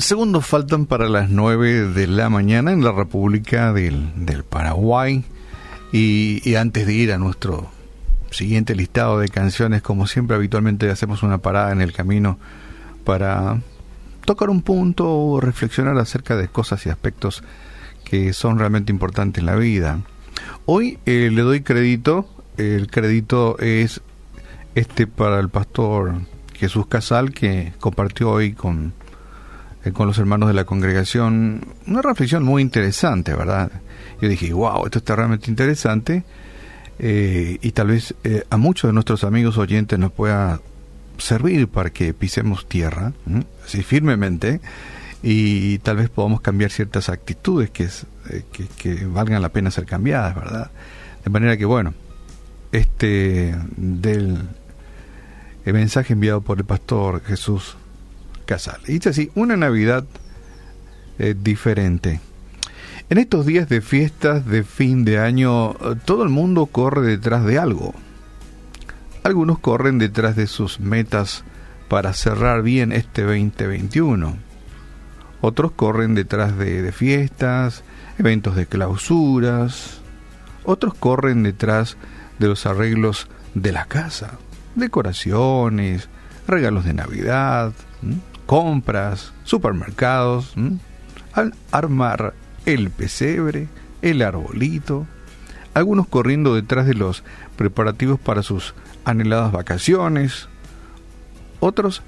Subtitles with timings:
[0.00, 5.24] segundos faltan para las 9 de la mañana en la República del, del Paraguay.
[5.92, 7.70] Y, antes de ir a nuestro
[8.30, 12.38] siguiente listado de canciones, como siempre habitualmente hacemos una parada en el camino
[13.04, 13.60] para
[14.24, 17.42] tocar un punto o reflexionar acerca de cosas y aspectos
[18.04, 20.00] que son realmente importantes en la vida.
[20.66, 24.02] Hoy eh, le doy crédito, el crédito es
[24.74, 26.20] este para el pastor
[26.54, 28.92] Jesús Casal que compartió hoy con
[29.92, 33.70] con los hermanos de la congregación, una reflexión muy interesante, ¿verdad?
[34.20, 36.24] Yo dije, wow, esto está realmente interesante
[36.98, 40.60] eh, y tal vez eh, a muchos de nuestros amigos oyentes nos pueda
[41.16, 43.12] servir para que pisemos tierra,
[43.64, 44.60] así firmemente,
[45.22, 47.88] y tal vez podamos cambiar ciertas actitudes que,
[48.52, 50.70] que, que, valgan la pena ser cambiadas, ¿verdad?
[51.24, 51.94] De manera que, bueno,
[52.70, 54.38] este del
[55.64, 57.76] el mensaje enviado por el pastor Jesús
[58.48, 58.80] Casal.
[58.86, 60.06] dice así, una Navidad
[61.18, 62.18] eh, diferente.
[63.10, 65.74] En estos días de fiestas de fin de año,
[66.06, 67.92] todo el mundo corre detrás de algo.
[69.22, 71.44] Algunos corren detrás de sus metas
[71.88, 74.38] para cerrar bien este 2021.
[75.42, 77.84] Otros corren detrás de, de fiestas,
[78.18, 80.00] eventos de clausuras.
[80.64, 81.98] Otros corren detrás
[82.38, 84.38] de los arreglos de la casa,
[84.74, 86.08] decoraciones,
[86.46, 87.74] regalos de Navidad,
[88.48, 90.54] compras, supermercados,
[91.34, 92.32] al armar
[92.64, 93.68] el pesebre,
[94.00, 95.06] el arbolito,
[95.74, 97.24] algunos corriendo detrás de los
[97.56, 98.74] preparativos para sus
[99.04, 100.48] anheladas vacaciones,
[101.60, 102.00] otros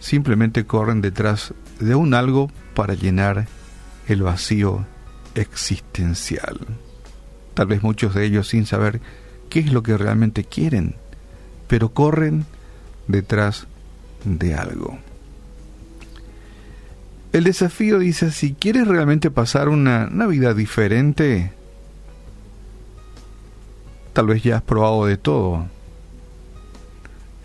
[0.00, 3.46] simplemente corren detrás de un algo para llenar
[4.08, 4.86] el vacío
[5.34, 6.58] existencial.
[7.52, 9.02] Tal vez muchos de ellos sin saber
[9.50, 10.96] qué es lo que realmente quieren,
[11.68, 12.46] pero corren
[13.08, 13.66] detrás
[14.24, 14.98] de algo.
[17.32, 21.52] El desafío dice, si quieres realmente pasar una Navidad diferente,
[24.12, 25.66] tal vez ya has probado de todo.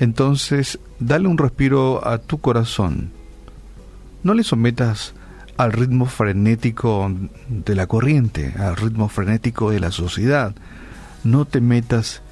[0.00, 3.12] Entonces, dale un respiro a tu corazón.
[4.24, 5.14] No le sometas
[5.56, 7.08] al ritmo frenético
[7.48, 10.52] de la corriente, al ritmo frenético de la sociedad.
[11.22, 12.22] No te metas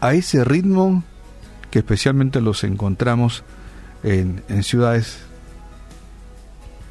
[0.00, 1.02] a ese ritmo
[1.72, 3.42] que especialmente los encontramos
[4.04, 5.27] en, en ciudades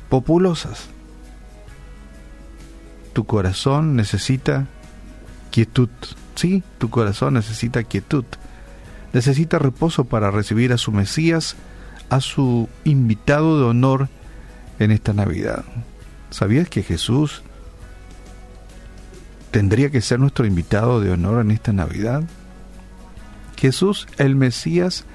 [0.09, 0.89] populosas.
[3.13, 4.67] Tu corazón necesita
[5.51, 5.89] quietud.
[6.35, 8.25] Sí, tu corazón necesita quietud.
[9.13, 11.55] Necesita reposo para recibir a su Mesías,
[12.09, 14.09] a su invitado de honor
[14.79, 15.65] en esta Navidad.
[16.29, 17.41] ¿Sabías que Jesús
[19.51, 22.23] tendría que ser nuestro invitado de honor en esta Navidad?
[23.57, 25.05] Jesús, el Mesías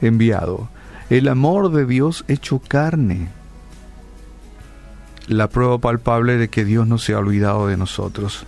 [0.00, 0.70] enviado,
[1.10, 3.28] el amor de Dios hecho carne,
[5.28, 8.46] la prueba palpable de que Dios no se ha olvidado de nosotros.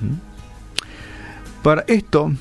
[0.00, 1.62] ¿Mm?
[1.62, 2.32] Para esto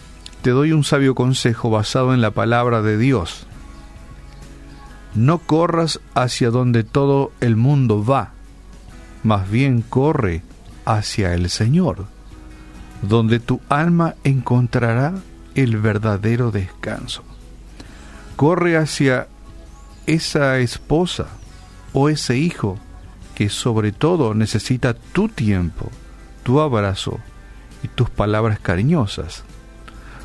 [0.41, 3.45] te doy un sabio consejo basado en la palabra de Dios.
[5.13, 8.31] No corras hacia donde todo el mundo va,
[9.23, 10.41] más bien corre
[10.85, 12.05] hacia el Señor,
[13.01, 15.13] donde tu alma encontrará
[15.53, 17.23] el verdadero descanso.
[18.35, 19.27] Corre hacia
[20.07, 21.27] esa esposa
[21.93, 22.79] o ese hijo
[23.41, 25.89] que sobre todo necesita tu tiempo,
[26.43, 27.17] tu abrazo
[27.81, 29.43] y tus palabras cariñosas.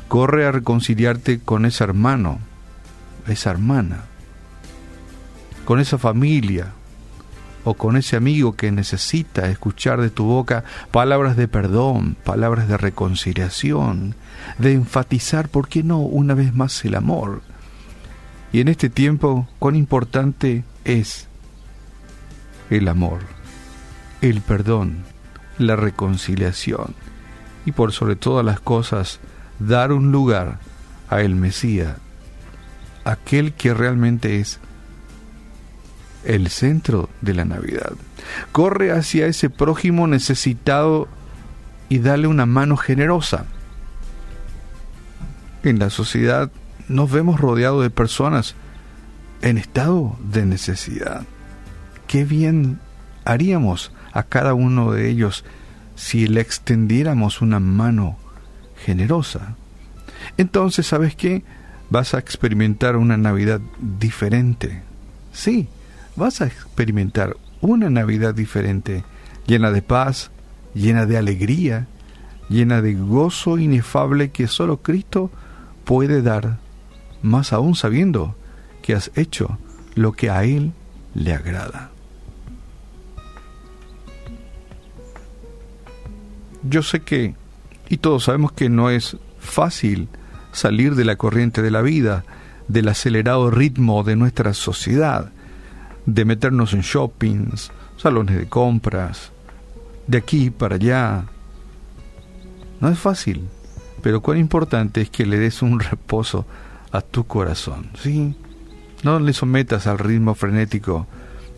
[0.07, 2.37] Corre a reconciliarte con ese hermano,
[3.27, 4.03] esa hermana,
[5.65, 6.73] con esa familia
[7.63, 12.77] o con ese amigo que necesita escuchar de tu boca palabras de perdón, palabras de
[12.77, 14.13] reconciliación,
[14.59, 17.41] de enfatizar, ¿por qué no?, una vez más el amor.
[18.53, 21.26] Y en este tiempo, cuán importante es
[22.69, 23.19] el amor,
[24.21, 25.03] el perdón,
[25.57, 26.93] la reconciliación
[27.65, 29.19] y por sobre todas las cosas
[29.59, 30.59] dar un lugar
[31.09, 31.97] a el Mesías,
[33.05, 34.59] aquel que realmente es
[36.25, 37.93] el centro de la Navidad.
[38.51, 41.07] Corre hacia ese prójimo necesitado
[41.89, 43.45] y dale una mano generosa.
[45.63, 46.51] En la sociedad
[46.89, 48.55] nos vemos rodeados de personas
[49.41, 51.25] en estado de necesidad
[52.07, 52.79] qué bien
[53.25, 55.43] haríamos a cada uno de ellos
[55.95, 58.17] si le extendiéramos una mano
[58.85, 59.55] generosa.
[60.37, 61.43] Entonces, ¿sabes qué?
[61.89, 64.83] Vas a experimentar una Navidad diferente.
[65.31, 65.67] Sí,
[66.15, 69.03] vas a experimentar una Navidad diferente,
[69.45, 70.31] llena de paz,
[70.73, 71.87] llena de alegría,
[72.49, 75.31] llena de gozo inefable que solo Cristo
[75.85, 76.59] puede dar,
[77.21, 78.35] más aún sabiendo
[78.81, 79.57] que has hecho
[79.95, 80.73] lo que a Él
[81.13, 81.91] le agrada.
[86.63, 87.35] Yo sé que,
[87.89, 90.09] y todos sabemos que no es fácil
[90.51, 92.23] salir de la corriente de la vida,
[92.67, 95.31] del acelerado ritmo de nuestra sociedad,
[96.05, 99.31] de meternos en shoppings, salones de compras,
[100.07, 101.25] de aquí para allá.
[102.79, 103.47] No es fácil,
[104.01, 106.45] pero cuán importante es que le des un reposo
[106.91, 108.35] a tu corazón, ¿sí?
[109.03, 111.07] No le sometas al ritmo frenético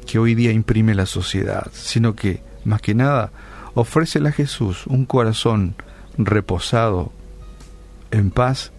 [0.06, 3.32] que hoy día imprime la sociedad, sino que, más que nada,
[3.74, 5.76] ofrécele a Jesús un corazón
[6.18, 7.12] reposado,
[8.12, 8.72] en paz,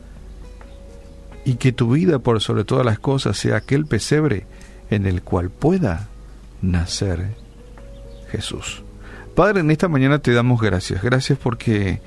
[1.45, 4.47] y que tu vida por sobre todas las cosas sea aquel pesebre
[4.91, 6.09] en el cual pueda
[6.63, 7.35] nacer
[8.31, 8.83] Jesús.
[9.35, 12.03] Padre, en esta mañana te damos gracias, gracias porque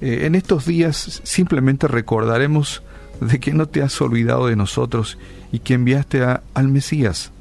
[0.00, 2.82] eh, en estos días simplemente recordaremos
[3.20, 5.18] de que no te has olvidado de nosotros
[5.52, 7.32] y que enviaste a, al Mesías,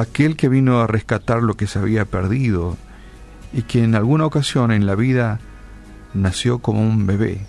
[0.00, 2.78] aquel que vino a rescatar lo que se había perdido
[3.52, 5.38] y que en alguna ocasión en la vida
[6.14, 7.46] nació como un bebé.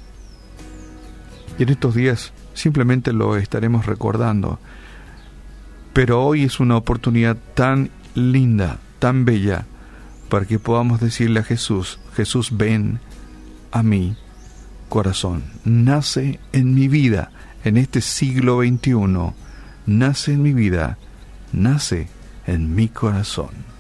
[1.58, 4.60] Y en estos días simplemente lo estaremos recordando.
[5.94, 9.66] Pero hoy es una oportunidad tan linda, tan bella,
[10.28, 13.00] para que podamos decirle a Jesús, Jesús, ven
[13.72, 14.18] a mí,
[14.90, 17.32] corazón, nace en mi vida,
[17.64, 19.34] en este siglo XXI,
[19.86, 20.98] nace en mi vida,
[21.52, 22.10] nace
[22.46, 23.73] en mi corazón.